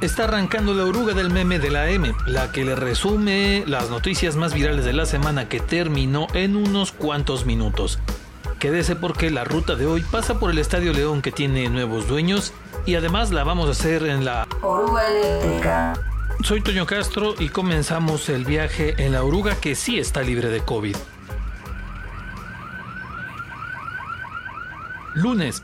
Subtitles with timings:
[0.00, 4.34] Está arrancando la oruga del meme de la M, la que le resume las noticias
[4.34, 7.98] más virales de la semana que terminó en unos cuantos minutos.
[8.58, 12.54] Quédese porque la ruta de hoy pasa por el Estadio León que tiene nuevos dueños
[12.86, 15.92] y además la vamos a hacer en la Oruga eléctrica.
[16.44, 20.60] Soy Toño Castro y comenzamos el viaje en la oruga que sí está libre de
[20.60, 20.96] COVID.
[25.12, 25.62] Lunes.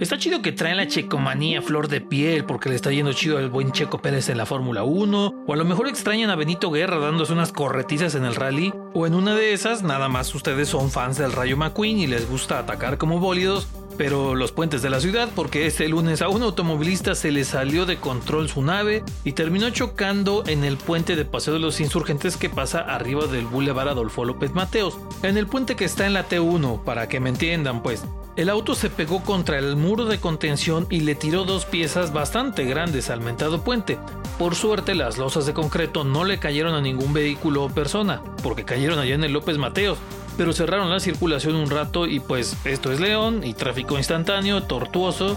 [0.00, 3.50] Está chido que traen la checomanía flor de piel porque le está yendo chido al
[3.50, 6.98] buen Checo Pérez en la Fórmula 1, o a lo mejor extrañan a Benito Guerra
[6.98, 10.90] dándose unas corretizas en el rally, o en una de esas nada más ustedes son
[10.90, 13.68] fans del Rayo McQueen y les gusta atacar como bólidos,
[13.98, 17.84] pero los puentes de la ciudad porque este lunes a un automovilista se le salió
[17.84, 22.38] de control su nave y terminó chocando en el puente de Paseo de los Insurgentes
[22.38, 26.26] que pasa arriba del Boulevard Adolfo López Mateos, en el puente que está en la
[26.26, 28.02] T1, para que me entiendan pues.
[28.36, 32.64] El auto se pegó contra el muro de contención y le tiró dos piezas bastante
[32.64, 33.98] grandes al mentado puente.
[34.38, 38.64] Por suerte las losas de concreto no le cayeron a ningún vehículo o persona, porque
[38.64, 39.98] cayeron allá en el López Mateos,
[40.36, 45.36] pero cerraron la circulación un rato y pues esto es León y tráfico instantáneo, tortuoso,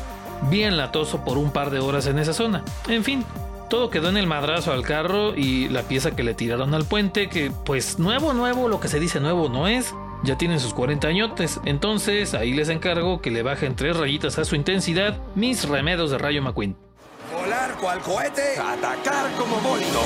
[0.50, 2.64] bien latoso por un par de horas en esa zona.
[2.88, 3.26] En fin,
[3.70, 7.28] todo quedó en el madrazo al carro y la pieza que le tiraron al puente,
[7.28, 11.08] que pues nuevo, nuevo, lo que se dice nuevo no es, ya tienen sus 40
[11.08, 16.12] añotes, entonces ahí les encargo que le bajen tres rayitas a su intensidad, mis remedos
[16.12, 16.76] de rayo McQueen.
[17.32, 20.02] Volar cual cohete, atacar como bólido.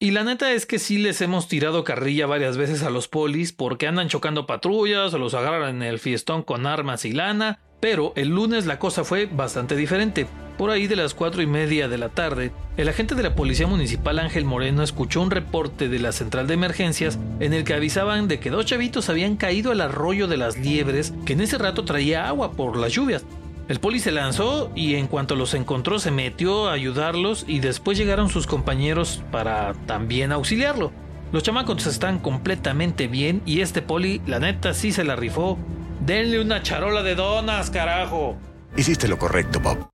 [0.00, 3.52] Y la neta es que sí les hemos tirado carrilla varias veces a los polis
[3.52, 8.12] porque andan chocando patrullas o los agarran en el fiestón con armas y lana, pero
[8.14, 10.28] el lunes la cosa fue bastante diferente.
[10.58, 13.68] Por ahí de las cuatro y media de la tarde, el agente de la Policía
[13.68, 18.26] Municipal Ángel Moreno escuchó un reporte de la central de emergencias en el que avisaban
[18.26, 21.84] de que dos chavitos habían caído al arroyo de las liebres que en ese rato
[21.84, 23.24] traía agua por las lluvias.
[23.68, 27.96] El poli se lanzó y en cuanto los encontró se metió a ayudarlos y después
[27.96, 30.90] llegaron sus compañeros para también auxiliarlo.
[31.30, 35.56] Los chamacos están completamente bien y este poli, la neta, sí se la rifó.
[36.04, 38.36] Denle una charola de donas, carajo.
[38.76, 39.88] Hiciste lo correcto, Bob.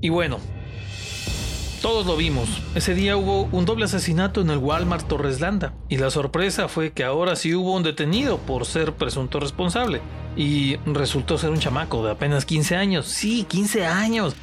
[0.00, 0.38] Y bueno,
[1.82, 2.48] todos lo vimos.
[2.74, 5.74] Ese día hubo un doble asesinato en el Walmart Torres Landa.
[5.88, 10.00] Y la sorpresa fue que ahora sí hubo un detenido por ser presunto responsable.
[10.36, 13.06] Y resultó ser un chamaco de apenas 15 años.
[13.06, 14.34] Sí, 15 años.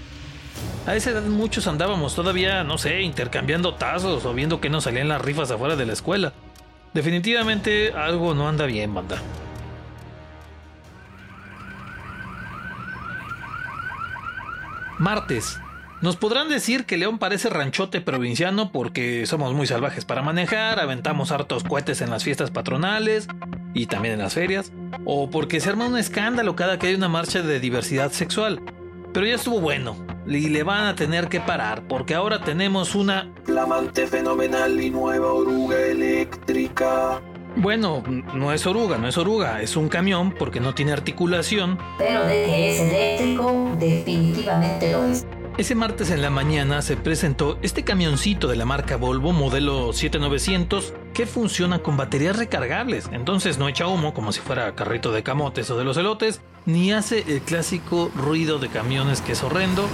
[0.86, 5.08] A esa edad muchos andábamos todavía, no sé, intercambiando tazos o viendo que nos salían
[5.08, 6.34] las rifas afuera de la escuela.
[6.94, 9.22] Definitivamente algo no anda bien, banda.
[15.00, 15.60] Martes.
[16.02, 21.32] Nos podrán decir que León parece ranchote provinciano porque somos muy salvajes para manejar, aventamos
[21.32, 23.28] hartos cohetes en las fiestas patronales
[23.74, 24.72] y también en las ferias,
[25.06, 28.62] o porque se arma un escándalo cada que hay una marcha de diversidad sexual.
[29.14, 29.96] Pero ya estuvo bueno,
[30.28, 35.32] y le van a tener que parar porque ahora tenemos una Flamante, fenomenal y nueva
[35.34, 37.22] oruga eléctrica.
[37.60, 38.04] Bueno,
[38.36, 41.80] no es oruga, no es oruga, es un camión porque no tiene articulación.
[41.98, 45.26] Pero de que es eléctrico, definitivamente lo es.
[45.58, 50.94] Ese martes en la mañana se presentó este camioncito de la marca Volvo modelo 7900
[51.16, 55.72] que funciona con baterías recargables, entonces no echa humo como si fuera carrito de camotes
[55.72, 59.88] o de los elotes, ni hace el clásico ruido de camiones que es horrendo,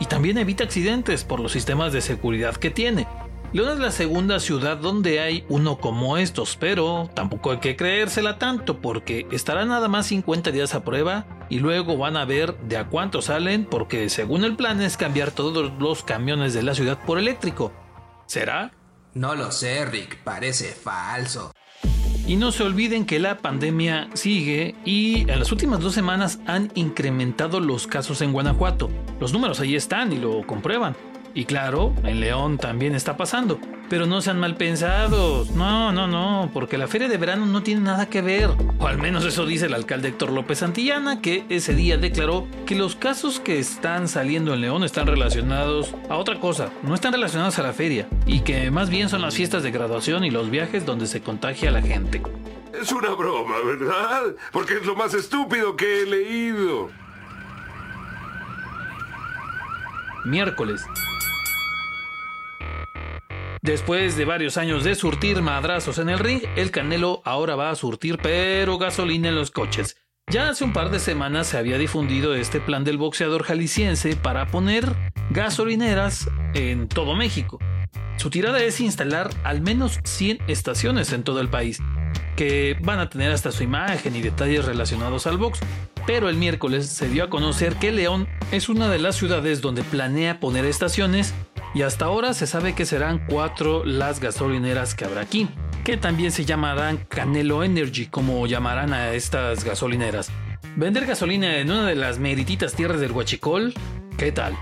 [0.00, 3.06] y también evita accidentes por los sistemas de seguridad que tiene.
[3.54, 8.36] León es la segunda ciudad donde hay uno como estos, pero tampoco hay que creérsela
[8.36, 12.76] tanto porque estará nada más 50 días a prueba y luego van a ver de
[12.76, 16.98] a cuánto salen porque según el plan es cambiar todos los camiones de la ciudad
[17.06, 17.70] por eléctrico.
[18.26, 18.72] ¿Será?
[19.12, 21.52] No lo sé, Rick, parece falso.
[22.26, 26.72] Y no se olviden que la pandemia sigue y en las últimas dos semanas han
[26.74, 28.90] incrementado los casos en Guanajuato.
[29.20, 30.96] Los números ahí están y lo comprueban.
[31.36, 33.58] Y claro, en León también está pasando.
[33.90, 35.50] Pero no sean mal pensados.
[35.50, 38.50] No, no, no, porque la feria de verano no tiene nada que ver.
[38.78, 42.76] O al menos eso dice el alcalde Héctor López Santillana, que ese día declaró que
[42.76, 47.58] los casos que están saliendo en León están relacionados a otra cosa, no están relacionados
[47.58, 48.08] a la feria.
[48.26, 51.68] Y que más bien son las fiestas de graduación y los viajes donde se contagia
[51.68, 52.22] a la gente.
[52.80, 54.34] Es una broma, ¿verdad?
[54.52, 56.90] Porque es lo más estúpido que he leído.
[60.24, 60.84] Miércoles.
[63.64, 67.74] Después de varios años de surtir madrazos en el ring, el Canelo ahora va a
[67.74, 69.96] surtir pero gasolina en los coches.
[70.30, 74.48] Ya hace un par de semanas se había difundido este plan del boxeador jalisciense para
[74.48, 74.94] poner
[75.30, 77.58] gasolineras en todo México.
[78.18, 81.80] Su tirada es instalar al menos 100 estaciones en todo el país.
[82.36, 85.60] que van a tener hasta su imagen y detalles relacionados al box.
[86.04, 89.84] Pero el miércoles se dio a conocer que León es una de las ciudades donde
[89.84, 91.32] planea poner estaciones
[91.74, 95.48] y hasta ahora se sabe que serán cuatro las gasolineras que habrá aquí,
[95.82, 100.30] que también se llamarán Canelo Energy como llamarán a estas gasolineras.
[100.76, 103.74] Vender gasolina en una de las merititas tierras del Huachicol,
[104.16, 104.56] ¿qué tal?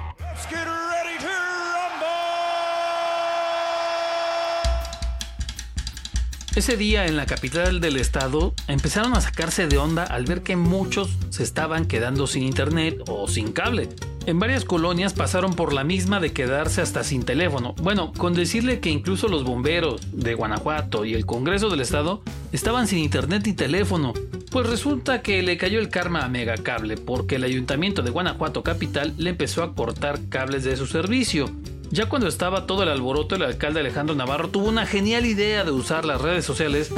[6.54, 10.56] Ese día en la capital del estado empezaron a sacarse de onda al ver que
[10.56, 13.88] muchos se estaban quedando sin internet o sin cable.
[14.24, 17.74] En varias colonias pasaron por la misma de quedarse hasta sin teléfono.
[17.82, 22.22] Bueno, con decirle que incluso los bomberos de Guanajuato y el Congreso del Estado
[22.52, 24.12] estaban sin internet y teléfono.
[24.52, 29.12] Pues resulta que le cayó el karma a Megacable porque el ayuntamiento de Guanajuato Capital
[29.18, 31.50] le empezó a cortar cables de su servicio.
[31.90, 35.72] Ya cuando estaba todo el alboroto, el alcalde Alejandro Navarro tuvo una genial idea de
[35.72, 36.92] usar las redes sociales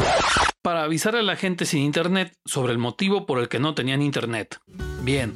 [0.60, 4.02] para avisar a la gente sin internet sobre el motivo por el que no tenían
[4.02, 4.58] internet.
[5.02, 5.32] Bien.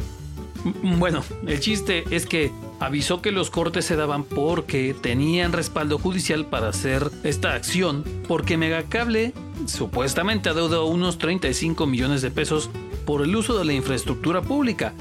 [0.64, 2.50] Bueno, el chiste es que
[2.80, 8.56] avisó que los cortes se daban porque tenían respaldo judicial para hacer esta acción, porque
[8.56, 9.32] Megacable
[9.66, 12.70] supuestamente adeudó unos 35 millones de pesos
[13.04, 14.92] por el uso de la infraestructura pública,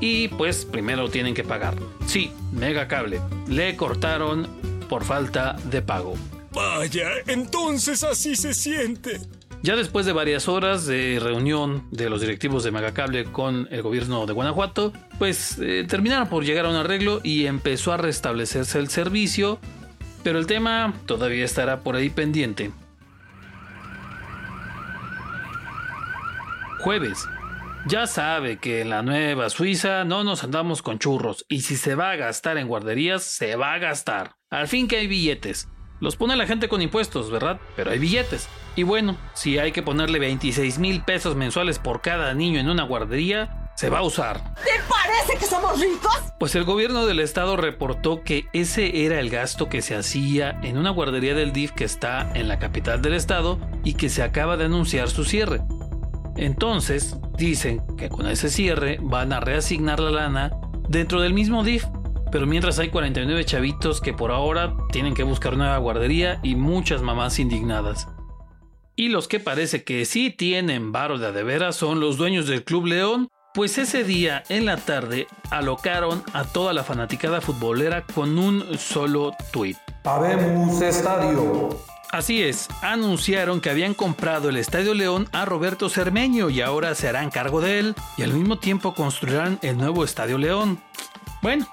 [0.00, 1.76] y pues primero tienen que pagar.
[2.06, 3.20] Sí, Megacable.
[3.48, 4.46] Le cortaron
[4.88, 6.14] por falta de pago.
[6.52, 9.20] Vaya, entonces así se siente.
[9.66, 14.24] Ya después de varias horas de reunión de los directivos de Megacable con el gobierno
[14.24, 18.86] de Guanajuato, pues eh, terminaron por llegar a un arreglo y empezó a restablecerse el
[18.86, 19.58] servicio,
[20.22, 22.70] pero el tema todavía estará por ahí pendiente.
[26.78, 27.26] Jueves,
[27.88, 31.96] ya sabe que en la nueva Suiza no nos andamos con churros y si se
[31.96, 34.36] va a gastar en guarderías, se va a gastar.
[34.48, 35.66] Al fin que hay billetes.
[36.00, 37.58] Los pone la gente con impuestos, ¿verdad?
[37.74, 38.48] Pero hay billetes.
[38.74, 42.82] Y bueno, si hay que ponerle 26 mil pesos mensuales por cada niño en una
[42.82, 44.54] guardería, se va a usar.
[44.54, 46.16] ¿Te parece que somos ricos?
[46.38, 50.76] Pues el gobierno del estado reportó que ese era el gasto que se hacía en
[50.78, 54.56] una guardería del DIF que está en la capital del estado y que se acaba
[54.56, 55.62] de anunciar su cierre.
[56.36, 60.50] Entonces, dicen que con ese cierre van a reasignar la lana
[60.88, 61.84] dentro del mismo DIF,
[62.36, 67.00] pero mientras hay 49 chavitos que por ahora tienen que buscar nueva guardería y muchas
[67.00, 68.08] mamás indignadas.
[68.94, 72.88] Y los que parece que sí tienen varo de veras son los dueños del Club
[72.88, 78.76] León, pues ese día en la tarde alocaron a toda la fanaticada futbolera con un
[78.76, 79.78] solo tuit.
[80.04, 81.70] Habemos estadio.
[82.10, 87.08] Así es, anunciaron que habían comprado el Estadio León a Roberto Cermeño y ahora se
[87.08, 90.82] harán cargo de él y al mismo tiempo construirán el nuevo Estadio León.
[91.40, 91.66] Bueno,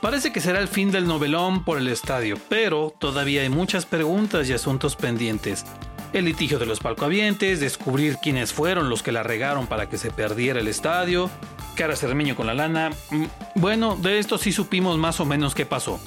[0.00, 4.48] parece que será el fin del novelón por el estadio, pero todavía hay muchas preguntas
[4.48, 5.64] y asuntos pendientes.
[6.12, 10.10] El litigio de los palcoavientes, descubrir quiénes fueron los que la regaron para que se
[10.10, 11.30] perdiera el estadio,
[11.74, 12.90] cara Cermeño con la lana.
[13.10, 13.24] Mm,
[13.56, 16.00] bueno, de esto sí supimos más o menos qué pasó.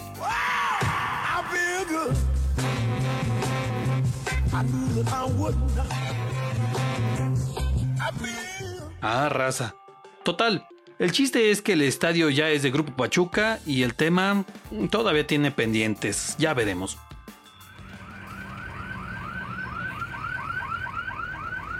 [9.01, 9.75] Ah, raza.
[10.23, 10.67] Total,
[10.99, 14.45] el chiste es que el estadio ya es de Grupo Pachuca y el tema
[14.91, 16.35] todavía tiene pendientes.
[16.37, 16.97] Ya veremos.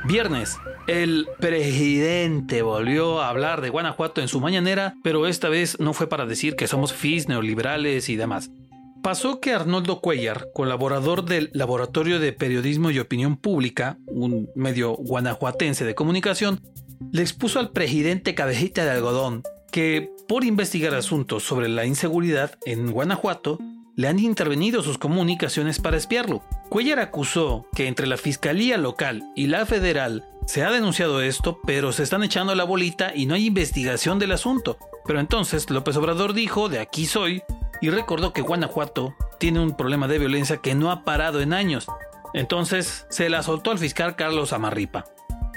[0.06, 0.57] Viernes,
[0.88, 6.07] el presidente volvió a hablar de Guanajuato en su mañanera, pero esta vez no fue
[6.07, 8.50] para decir que somos FIS, neoliberales y demás.
[9.04, 15.85] Pasó que Arnoldo Cuellar, colaborador del Laboratorio de Periodismo y Opinión Pública, un medio guanajuatense
[15.85, 16.61] de comunicación,
[17.12, 22.92] le expuso al presidente Cabecita de Algodón que, por investigar asuntos sobre la inseguridad en
[22.92, 23.60] Guanajuato,
[23.96, 26.44] le han intervenido sus comunicaciones para espiarlo.
[26.70, 31.92] Cuellar acusó que entre la Fiscalía local y la federal se ha denunciado esto, pero
[31.92, 34.78] se están echando la bolita y no hay investigación del asunto.
[35.06, 37.44] Pero entonces López Obrador dijo, de aquí soy,
[37.82, 41.88] y recordó que Guanajuato tiene un problema de violencia que no ha parado en años.
[42.34, 45.06] Entonces se la soltó al fiscal Carlos Amarripa.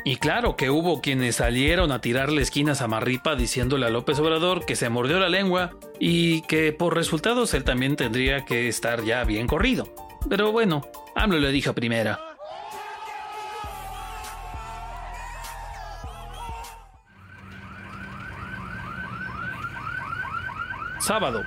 [0.05, 4.67] Y claro que hubo quienes salieron a tirarle esquinas a Marripa diciéndole a López Obrador
[4.67, 9.23] que se mordió la lengua y que por resultados él también tendría que estar ya
[9.23, 9.89] bien corrido.
[10.29, 10.83] Pero bueno,
[11.15, 12.19] AMLO le dijo primera.
[20.99, 21.43] Sábado,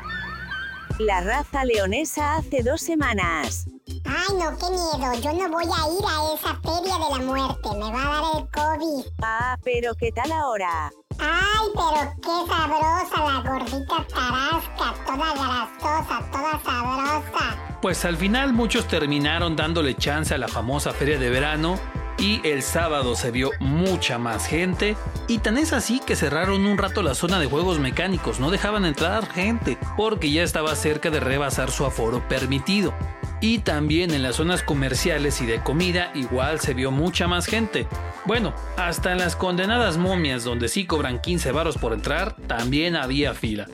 [1.00, 3.68] La raza leonesa hace dos semanas.
[4.06, 5.14] Ay, no, qué miedo.
[5.22, 7.70] Yo no voy a ir a esa feria de la muerte.
[7.74, 9.06] Me va a dar el COVID.
[9.22, 10.90] Ah, pero ¿qué tal ahora?
[11.20, 14.94] Ay, pero qué sabrosa la gordita tarasca.
[15.06, 17.80] Toda grasosa, toda sabrosa.
[17.82, 21.78] Pues al final muchos terminaron dándole chance a la famosa feria de verano
[22.17, 24.95] Y el sábado se vio mucha más gente.
[25.27, 28.39] Y tan es así que cerraron un rato la zona de juegos mecánicos.
[28.39, 32.93] No dejaban entrar gente porque ya estaba cerca de rebasar su aforo permitido.
[33.41, 37.86] Y también en las zonas comerciales y de comida igual se vio mucha más gente.
[38.25, 43.34] Bueno, hasta en las condenadas momias donde sí cobran 15 varos por entrar, también había
[43.34, 43.67] fila.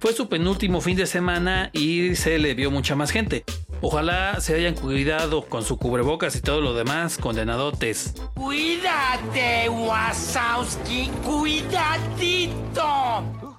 [0.00, 3.44] Fue su penúltimo fin de semana y se le vio mucha más gente.
[3.82, 8.14] Ojalá se hayan cuidado con su cubrebocas y todo lo demás, condenadotes.
[8.34, 12.80] Cuídate, Wasowski, cuidadito.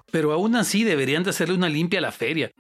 [0.10, 2.52] Pero aún así deberían de hacerle una limpia a la feria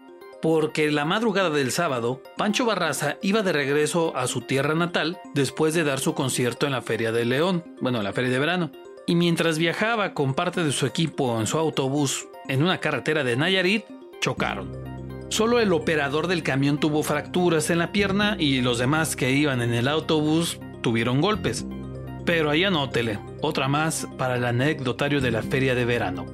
[0.44, 5.74] porque la madrugada del sábado, Pancho Barraza iba de regreso a su tierra natal después
[5.74, 8.70] de dar su concierto en la Feria de León, bueno, en la Feria de Verano.
[9.08, 13.38] Y mientras viajaba con parte de su equipo en su autobús en una carretera de
[13.38, 13.86] Nayarit,
[14.20, 14.93] chocaron.
[15.34, 19.64] Solo el operador del camión tuvo fracturas en la pierna y los demás que iban
[19.64, 21.66] en el autobús tuvieron golpes.
[22.24, 26.28] Pero ahí anótele, otra más para el anecdotario de la Feria de Verano.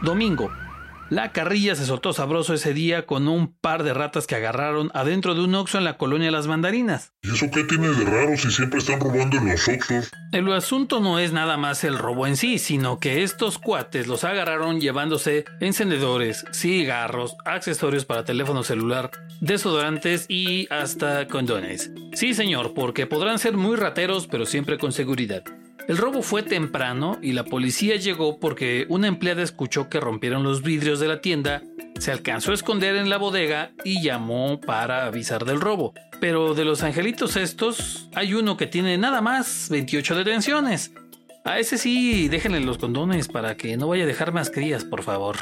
[0.00, 0.52] Domingo.
[1.10, 5.34] La carrilla se soltó sabroso ese día con un par de ratas que agarraron adentro
[5.34, 7.14] de un oxo en la colonia Las Mandarinas.
[7.22, 10.10] ¿Y eso qué tiene de raro si siempre están robando en los oxos?
[10.32, 14.24] El asunto no es nada más el robo en sí, sino que estos cuates los
[14.24, 19.10] agarraron llevándose encendedores, cigarros, accesorios para teléfono celular,
[19.40, 21.90] desodorantes y hasta condones.
[22.12, 25.42] Sí, señor, porque podrán ser muy rateros, pero siempre con seguridad.
[25.88, 30.60] El robo fue temprano y la policía llegó porque una empleada escuchó que rompieron los
[30.60, 31.62] vidrios de la tienda,
[31.98, 35.94] se alcanzó a esconder en la bodega y llamó para avisar del robo.
[36.20, 40.92] Pero de los angelitos estos, hay uno que tiene nada más 28 detenciones.
[41.46, 45.02] A ese sí, déjenle los condones para que no vaya a dejar más crías, por
[45.02, 45.38] favor.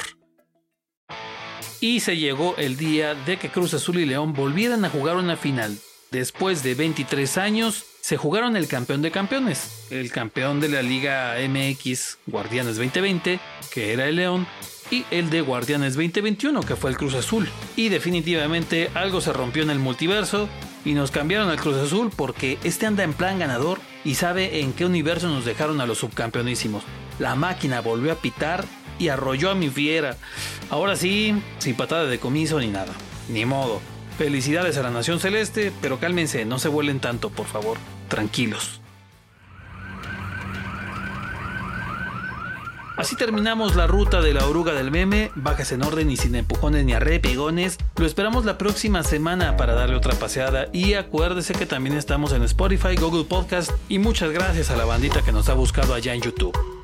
[1.81, 5.35] Y se llegó el día de que Cruz Azul y León volvieran a jugar una
[5.35, 5.77] final.
[6.09, 11.35] Después de 23 años, se jugaron el campeón de campeones, el campeón de la Liga
[11.45, 13.37] MX Guardianes 2020,
[13.69, 14.47] que era el León,
[14.89, 17.49] y el de Guardianes 2021, que fue el Cruz Azul.
[17.75, 20.47] Y definitivamente algo se rompió en el multiverso
[20.85, 24.71] y nos cambiaron al Cruz Azul porque este anda en plan ganador y sabe en
[24.71, 26.83] qué universo nos dejaron a los subcampeonísimos.
[27.19, 28.63] La máquina volvió a pitar
[28.99, 30.15] y arrolló a mi fiera.
[30.69, 32.93] Ahora sí, sin patada de comiso ni nada.
[33.27, 33.81] Ni modo.
[34.17, 38.81] Felicidades a la Nación Celeste, pero cálmense, no se vuelen tanto, por favor tranquilos.
[42.97, 46.83] Así terminamos la ruta de la oruga del meme, bajas en orden y sin empujones
[46.83, 47.77] ni arrepegones.
[47.95, 52.41] Lo esperamos la próxima semana para darle otra paseada y acuérdese que también estamos en
[52.41, 56.21] Spotify, Google Podcast y muchas gracias a la bandita que nos ha buscado allá en
[56.21, 56.76] YouTube.